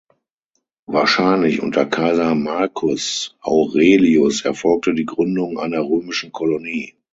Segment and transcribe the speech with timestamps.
[0.87, 6.95] Wahrscheinlich unter Kaiser Marcus Aurelius erfolgte die Gründung einer römischen Kolonie.